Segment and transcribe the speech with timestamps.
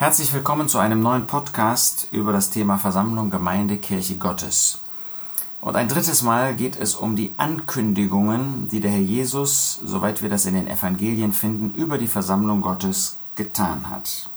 [0.00, 4.78] Herzlich willkommen zu einem neuen Podcast über das Thema Versammlung, Gemeinde, Kirche Gottes.
[5.60, 10.30] Und ein drittes Mal geht es um die Ankündigungen, die der Herr Jesus, soweit wir
[10.30, 14.30] das in den Evangelien finden, über die Versammlung Gottes getan hat.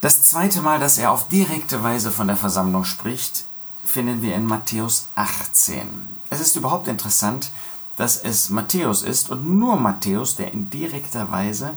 [0.00, 3.44] Das zweite Mal, dass er auf direkte Weise von der Versammlung spricht,
[3.84, 5.86] finden wir in Matthäus 18.
[6.30, 7.52] Es ist überhaupt interessant,
[7.96, 11.74] dass es Matthäus ist und nur Matthäus, der in direkter Weise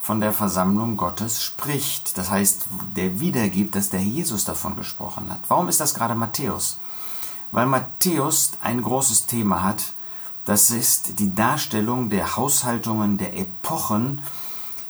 [0.00, 2.16] von der Versammlung Gottes spricht.
[2.16, 5.40] Das heißt, der wiedergibt, dass der Jesus davon gesprochen hat.
[5.48, 6.78] Warum ist das gerade Matthäus?
[7.52, 9.92] Weil Matthäus ein großes Thema hat.
[10.46, 14.20] Das ist die Darstellung der Haushaltungen, der Epochen,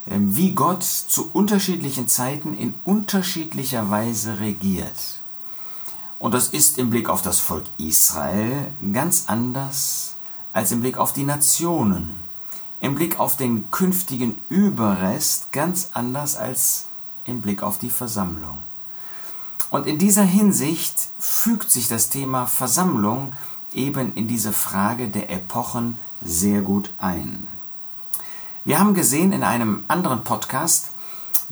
[0.09, 5.21] ähm, wie Gott zu unterschiedlichen Zeiten in unterschiedlicher Weise regiert.
[6.19, 10.15] Und das ist im Blick auf das Volk Israel ganz anders
[10.53, 12.30] als im Blick auf die Nationen
[12.81, 16.87] im Blick auf den künftigen Überrest ganz anders als
[17.25, 18.59] im Blick auf die Versammlung.
[19.71, 23.33] Und in dieser Hinsicht fügt sich das Thema Versammlung
[23.73, 27.47] eben in diese Frage der Epochen sehr gut ein.
[28.65, 30.91] Wir haben gesehen in einem anderen Podcast,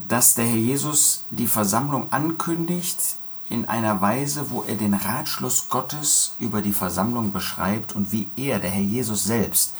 [0.09, 3.17] dass der Herr Jesus die Versammlung ankündigt
[3.49, 8.59] in einer Weise, wo er den Ratschluss Gottes über die Versammlung beschreibt und wie er,
[8.59, 9.75] der Herr Jesus selbst,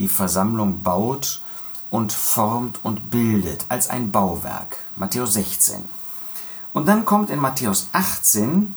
[0.00, 1.42] die Versammlung baut
[1.90, 4.78] und formt und bildet als ein Bauwerk.
[4.96, 5.84] Matthäus 16.
[6.72, 8.74] Und dann kommt in Matthäus 18,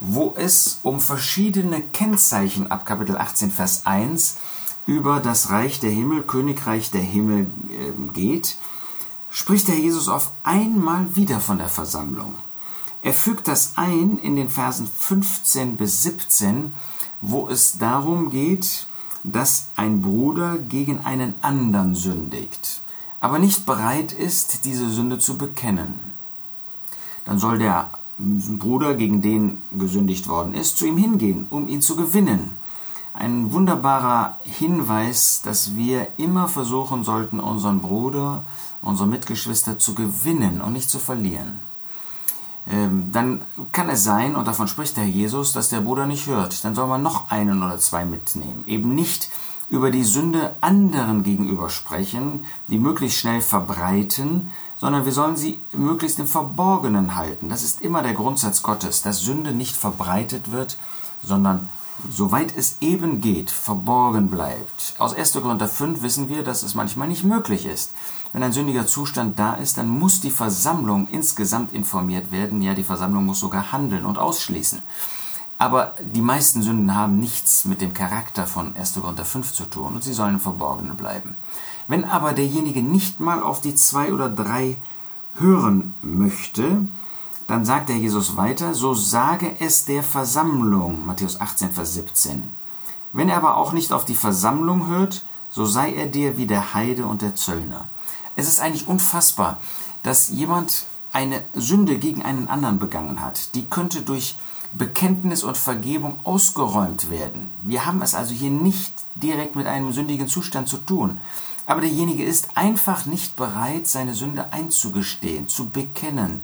[0.00, 4.36] wo es um verschiedene Kennzeichen ab Kapitel 18, Vers 1
[4.86, 8.56] über das Reich der Himmel, Königreich der Himmel äh, geht,
[9.30, 12.34] spricht der Jesus auf einmal wieder von der Versammlung.
[13.02, 16.74] Er fügt das ein in den Versen 15 bis 17,
[17.20, 18.86] wo es darum geht,
[19.24, 22.82] dass ein Bruder gegen einen anderen sündigt,
[23.20, 25.98] aber nicht bereit ist, diese Sünde zu bekennen.
[27.24, 31.96] Dann soll der Bruder, gegen den gesündigt worden ist, zu ihm hingehen, um ihn zu
[31.96, 32.52] gewinnen.
[33.12, 38.44] Ein wunderbarer Hinweis, dass wir immer versuchen sollten, unseren Bruder,
[38.82, 41.60] unsere Mitgeschwister zu gewinnen und nicht zu verlieren.
[42.70, 43.42] Ähm, dann
[43.72, 46.64] kann es sein, und davon spricht der Jesus, dass der Bruder nicht hört.
[46.64, 48.64] Dann soll man noch einen oder zwei mitnehmen.
[48.66, 49.30] Eben nicht
[49.68, 56.18] über die Sünde anderen gegenüber sprechen, die möglichst schnell verbreiten, sondern wir sollen sie möglichst
[56.18, 57.48] im Verborgenen halten.
[57.48, 60.76] Das ist immer der Grundsatz Gottes, dass Sünde nicht verbreitet wird,
[61.22, 61.68] sondern
[62.10, 64.94] soweit es eben geht, verborgen bleibt.
[64.98, 65.32] Aus 1.
[65.34, 67.92] Korinther 5 wissen wir, dass es manchmal nicht möglich ist.
[68.32, 72.62] Wenn ein sündiger Zustand da ist, dann muss die Versammlung insgesamt informiert werden.
[72.62, 74.82] Ja, die Versammlung muss sogar handeln und ausschließen.
[75.56, 78.94] Aber die meisten Sünden haben nichts mit dem Charakter von 1.
[78.94, 81.36] Korinther 5 zu tun und sie sollen im Verborgenen bleiben.
[81.86, 84.76] Wenn aber derjenige nicht mal auf die zwei oder drei
[85.36, 86.88] hören möchte,
[87.46, 92.42] dann sagt der Jesus weiter, so sage es der Versammlung, Matthäus 18, Vers 17.
[93.12, 96.74] Wenn er aber auch nicht auf die Versammlung hört, so sei er dir wie der
[96.74, 97.86] Heide und der Zöllner.
[98.34, 99.58] Es ist eigentlich unfassbar,
[100.02, 103.54] dass jemand eine Sünde gegen einen anderen begangen hat.
[103.54, 104.36] Die könnte durch
[104.72, 107.50] Bekenntnis und Vergebung ausgeräumt werden.
[107.62, 111.20] Wir haben es also hier nicht direkt mit einem sündigen Zustand zu tun.
[111.66, 116.40] Aber derjenige ist einfach nicht bereit, seine Sünde einzugestehen, zu bekennen,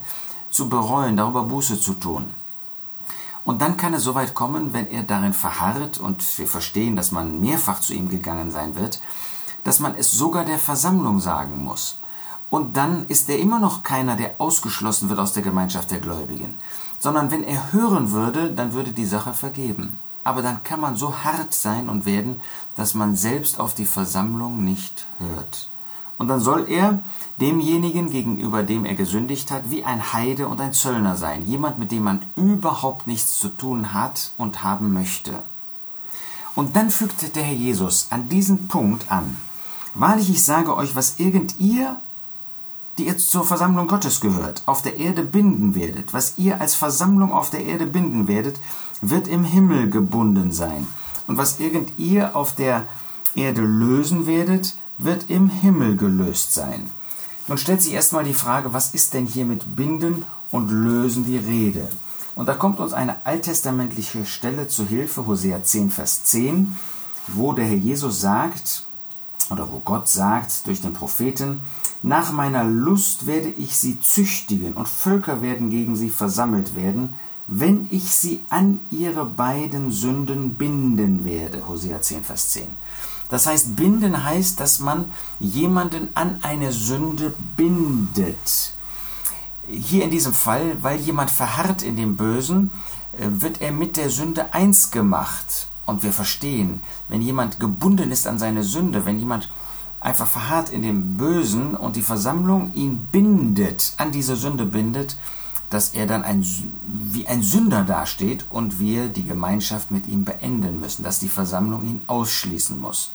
[0.51, 2.35] zu bereuen, darüber Buße zu tun.
[3.45, 7.11] Und dann kann es so weit kommen, wenn er darin verharrt, und wir verstehen, dass
[7.11, 9.01] man mehrfach zu ihm gegangen sein wird,
[9.65, 11.99] dass man es sogar der Versammlung sagen muss.
[12.51, 16.55] Und dann ist er immer noch keiner, der ausgeschlossen wird aus der Gemeinschaft der Gläubigen,
[16.99, 19.99] sondern wenn er hören würde, dann würde die Sache vergeben.
[20.25, 22.41] Aber dann kann man so hart sein und werden,
[22.77, 25.69] dass man selbst auf die Versammlung nicht hört.
[26.21, 27.03] Und dann soll er
[27.41, 31.93] demjenigen, gegenüber dem er gesündigt hat, wie ein Heide und ein Zöllner sein, jemand, mit
[31.93, 35.33] dem man überhaupt nichts zu tun hat und haben möchte.
[36.55, 39.39] Und dann fügte der Herr Jesus an diesen Punkt an,
[39.95, 41.97] Wahrlich, ich sage euch, was irgend ihr,
[42.99, 47.33] die ihr zur Versammlung Gottes gehört, auf der Erde binden werdet, was ihr als Versammlung
[47.33, 48.61] auf der Erde binden werdet,
[49.01, 50.87] wird im Himmel gebunden sein.
[51.27, 52.87] Und was irgend ihr auf der
[53.35, 54.75] Erde lösen werdet,
[55.05, 56.91] wird im Himmel gelöst sein.
[57.49, 61.39] Nun stellt sich erstmal die Frage, was ist denn hier mit Binden und Lösen die
[61.39, 61.89] Rede?
[62.35, 66.77] Und da kommt uns eine alttestamentliche Stelle zu Hilfe, Hosea 10, Vers 10,
[67.29, 68.85] wo der Herr Jesus sagt,
[69.51, 71.61] oder wo Gott sagt durch den Propheten,
[72.03, 77.15] nach meiner Lust werde ich sie züchtigen und Völker werden gegen sie versammelt werden,
[77.47, 81.67] wenn ich sie an ihre beiden Sünden binden werde.
[81.67, 82.69] Hosea 10, Vers 10.
[83.31, 88.75] Das heißt, binden heißt, dass man jemanden an eine Sünde bindet.
[89.69, 92.73] hier in diesem Fall, weil jemand verharrt in dem Bösen,
[93.13, 95.69] äh, wird er mit der Sünde eins gemacht.
[95.87, 99.49] Und wir verstehen, wenn jemand gebunden ist an seine Sünde, wenn jemand
[100.01, 105.17] einfach verharrt in dem Bösen und die Versammlung ihn bindet, an diese Sünde bindet,
[105.69, 106.45] dass er dann ein,
[106.85, 111.85] wie ein Sünder dasteht und wir die Gemeinschaft mit ihm beenden müssen, dass die Versammlung
[111.85, 113.13] ihn ausschließen muss.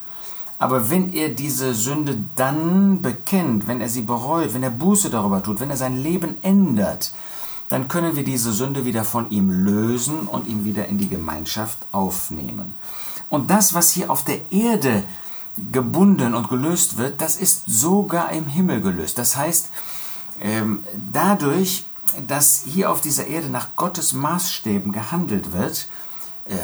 [0.57, 5.43] Aber wenn er diese Sünde dann bekennt, wenn er sie bereut, wenn er Buße darüber
[5.43, 7.13] tut, wenn er sein Leben ändert,
[7.67, 11.79] dann können wir diese Sünde wieder von ihm lösen und ihn wieder in die Gemeinschaft
[11.91, 12.73] aufnehmen.
[13.29, 15.03] Und das, was hier auf der Erde
[15.71, 19.17] gebunden und gelöst wird, das ist sogar im Himmel gelöst.
[19.17, 19.69] Das heißt,
[20.41, 21.85] ähm, dadurch,
[22.27, 25.87] dass hier auf dieser Erde nach Gottes Maßstäben gehandelt wird,
[26.45, 26.55] äh,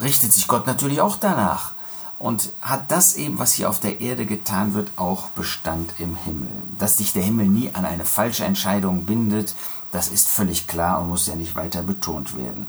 [0.00, 1.75] richtet sich Gott natürlich auch danach
[2.18, 6.48] und hat das eben, was hier auf der Erde getan wird, auch Bestand im Himmel.
[6.78, 9.54] Dass sich der Himmel nie an eine falsche Entscheidung bindet,
[9.92, 12.66] das ist völlig klar und muss ja nicht weiter betont werden.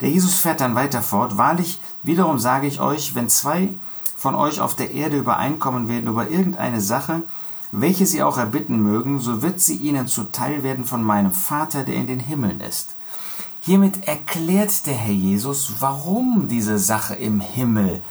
[0.00, 1.38] Der Jesus fährt dann weiter fort.
[1.38, 3.74] Wahrlich, wiederum sage ich euch, wenn zwei
[4.16, 7.22] von euch auf der Erde übereinkommen werden über irgendeine Sache,
[7.72, 11.94] welche sie auch erbitten mögen, so wird sie ihnen zuteil werden von meinem Vater, der
[11.94, 12.94] in den Himmeln ist.
[13.60, 18.02] Hiermit erklärt der Herr Jesus, warum diese Sache im Himmel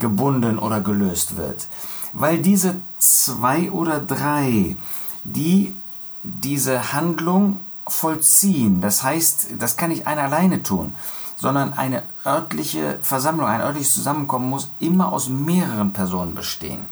[0.00, 1.68] gebunden oder gelöst wird.
[2.12, 4.76] Weil diese zwei oder drei,
[5.24, 5.74] die
[6.22, 10.92] diese Handlung vollziehen, das heißt, das kann nicht einer alleine tun,
[11.36, 16.84] sondern eine örtliche Versammlung, ein örtliches Zusammenkommen muss immer aus mehreren Personen bestehen.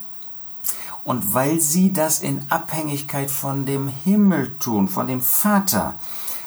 [1.05, 5.95] Und weil sie das in Abhängigkeit von dem Himmel tun, von dem Vater,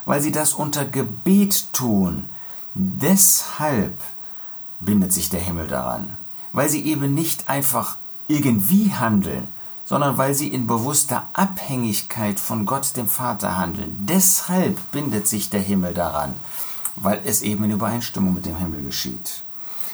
[0.05, 2.25] weil sie das unter Gebet tun,
[2.73, 3.97] deshalb
[4.79, 6.09] bindet sich der Himmel daran.
[6.53, 9.47] Weil sie eben nicht einfach irgendwie handeln,
[9.85, 13.95] sondern weil sie in bewusster Abhängigkeit von Gott dem Vater handeln.
[14.01, 16.35] Deshalb bindet sich der Himmel daran
[16.95, 19.41] weil es eben in Übereinstimmung mit dem Himmel geschieht.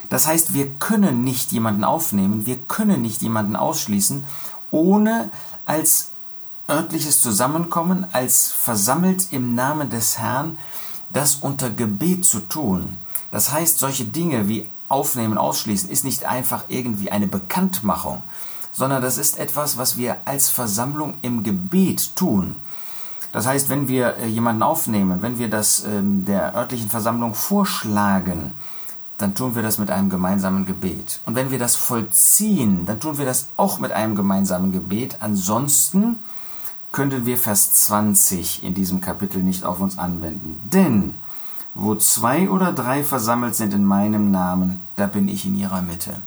[0.08, 4.24] Das heißt, wir können nicht jemanden aufnehmen, wir können nicht jemanden ausschließen,
[4.70, 5.30] ohne
[5.66, 6.10] als
[6.68, 10.58] örtliches Zusammenkommen, als versammelt im Namen des Herrn,
[11.10, 12.98] das unter Gebet zu tun.
[13.30, 18.22] Das heißt, solche Dinge wie Aufnehmen, Ausschließen ist nicht einfach irgendwie eine Bekanntmachung,
[18.72, 22.56] sondern das ist etwas, was wir als Versammlung im Gebet tun.
[23.32, 28.54] Das heißt, wenn wir äh, jemanden aufnehmen, wenn wir das ähm, der örtlichen Versammlung vorschlagen,
[29.18, 31.20] dann tun wir das mit einem gemeinsamen Gebet.
[31.26, 35.16] Und wenn wir das vollziehen, dann tun wir das auch mit einem gemeinsamen Gebet.
[35.20, 36.16] Ansonsten
[36.92, 40.62] könnten wir Vers 20 in diesem Kapitel nicht auf uns anwenden.
[40.72, 41.16] Denn
[41.78, 46.20] wo zwei oder drei versammelt sind in meinem Namen, da bin ich in ihrer Mitte.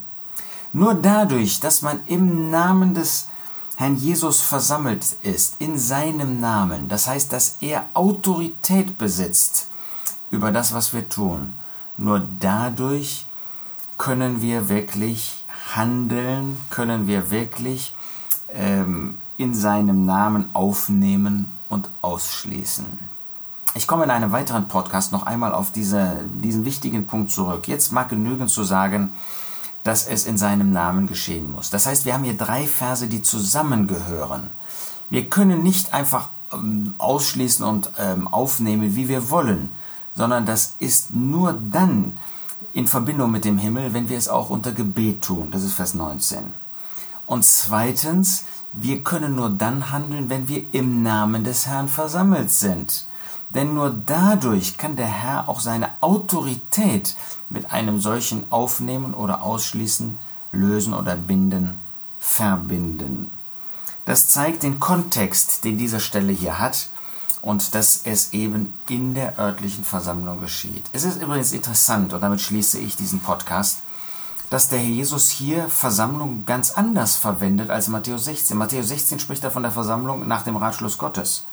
[0.71, 3.27] Nur dadurch, dass man im Namen des
[3.75, 9.67] Herrn Jesus versammelt ist in seinem Namen, das heißt, dass er Autorität besitzt
[10.29, 11.51] über das, was wir tun,
[11.97, 13.25] nur dadurch
[13.97, 15.43] können wir wirklich
[15.75, 17.93] handeln, können wir wirklich
[18.53, 22.85] ähm, in seinem Namen aufnehmen und ausschließen.
[23.73, 27.69] Ich komme in einem weiteren Podcast noch einmal auf diese, diesen wichtigen Punkt zurück.
[27.69, 29.13] Jetzt mag genügen zu sagen,
[29.83, 31.69] dass es in seinem Namen geschehen muss.
[31.69, 34.49] Das heißt, wir haben hier drei Verse, die zusammengehören.
[35.09, 39.69] Wir können nicht einfach ähm, ausschließen und ähm, aufnehmen, wie wir wollen,
[40.15, 42.17] sondern das ist nur dann
[42.73, 45.49] in Verbindung mit dem Himmel, wenn wir es auch unter Gebet tun.
[45.51, 46.39] Das ist Vers 19.
[47.25, 53.05] Und zweitens, wir können nur dann handeln, wenn wir im Namen des Herrn versammelt sind.
[53.53, 57.15] Denn nur dadurch kann der Herr auch seine Autorität
[57.49, 60.17] mit einem solchen Aufnehmen oder Ausschließen,
[60.53, 61.79] Lösen oder Binden,
[62.19, 63.31] verbinden.
[64.05, 66.89] Das zeigt den Kontext, den diese Stelle hier hat
[67.41, 70.89] und dass es eben in der örtlichen Versammlung geschieht.
[70.93, 73.79] Es ist übrigens interessant, und damit schließe ich diesen Podcast,
[74.49, 78.57] dass der Herr Jesus hier Versammlung ganz anders verwendet als Matthäus 16.
[78.57, 81.45] Matthäus 16 spricht er von der Versammlung nach dem Ratschluss Gottes.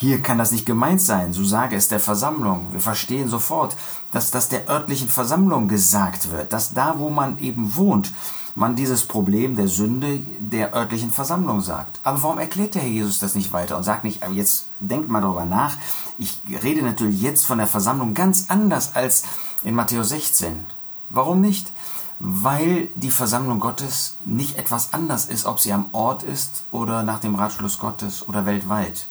[0.00, 2.68] Hier kann das nicht gemeint sein, so sage es der Versammlung.
[2.70, 3.74] Wir verstehen sofort,
[4.12, 8.12] dass das der örtlichen Versammlung gesagt wird, dass da, wo man eben wohnt,
[8.54, 11.98] man dieses Problem der Sünde der örtlichen Versammlung sagt.
[12.04, 15.20] Aber warum erklärt der Herr Jesus das nicht weiter und sagt nicht, jetzt denkt mal
[15.20, 15.76] darüber nach,
[16.16, 19.24] ich rede natürlich jetzt von der Versammlung ganz anders als
[19.64, 20.64] in Matthäus 16.
[21.10, 21.72] Warum nicht?
[22.20, 27.18] Weil die Versammlung Gottes nicht etwas anders ist, ob sie am Ort ist oder nach
[27.18, 29.08] dem Ratschluss Gottes oder weltweit.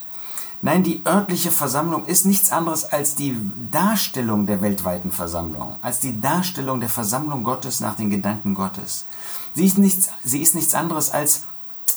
[0.62, 3.38] Nein, die örtliche Versammlung ist nichts anderes als die
[3.70, 9.06] Darstellung der weltweiten Versammlung, als die Darstellung der Versammlung Gottes nach den Gedanken Gottes.
[9.54, 11.44] Sie ist nichts, sie ist nichts anderes als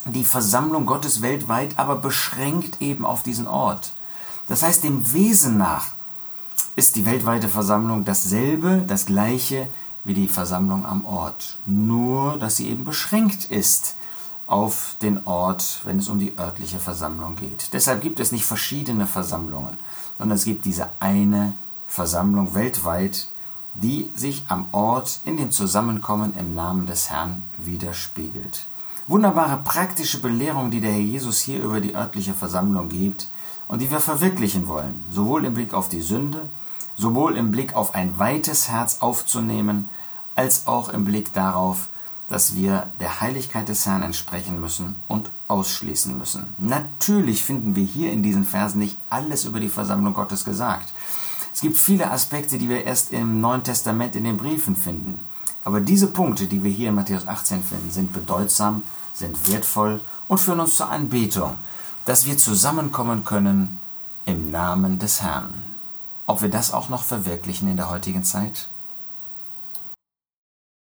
[0.04, 3.92] die Versammlung Gottes weltweit, aber beschränkt eben auf diesen Ort.
[4.46, 5.86] Das heißt, dem Wesen nach
[6.76, 9.68] ist die weltweite Versammlung dasselbe, das gleiche
[10.04, 11.58] wie die Versammlung am Ort.
[11.66, 13.94] Nur, dass sie eben beschränkt ist
[14.50, 17.72] auf den Ort, wenn es um die örtliche Versammlung geht.
[17.72, 19.76] Deshalb gibt es nicht verschiedene Versammlungen,
[20.18, 21.54] sondern es gibt diese eine
[21.86, 23.28] Versammlung weltweit,
[23.74, 28.66] die sich am Ort in dem Zusammenkommen im Namen des Herrn widerspiegelt.
[29.06, 33.28] Wunderbare praktische Belehrung, die der Herr Jesus hier über die örtliche Versammlung gibt
[33.68, 36.42] und die wir verwirklichen wollen, sowohl im Blick auf die Sünde,
[36.96, 39.88] sowohl im Blick auf ein weites Herz aufzunehmen,
[40.34, 41.88] als auch im Blick darauf,
[42.30, 46.54] dass wir der Heiligkeit des Herrn entsprechen müssen und ausschließen müssen.
[46.58, 50.92] Natürlich finden wir hier in diesen Versen nicht alles über die Versammlung Gottes gesagt.
[51.52, 55.18] Es gibt viele Aspekte, die wir erst im Neuen Testament in den Briefen finden.
[55.64, 60.38] Aber diese Punkte, die wir hier in Matthäus 18 finden, sind bedeutsam, sind wertvoll und
[60.38, 61.56] führen uns zur Anbetung,
[62.04, 63.80] dass wir zusammenkommen können
[64.24, 65.52] im Namen des Herrn.
[66.26, 68.68] Ob wir das auch noch verwirklichen in der heutigen Zeit?